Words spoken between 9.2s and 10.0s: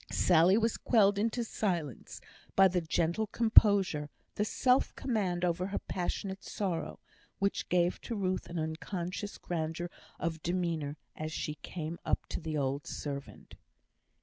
grandeur